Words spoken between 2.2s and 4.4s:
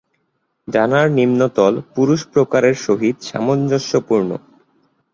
প্রকারের সহিত সামঞ্জস্যপূর্ণ।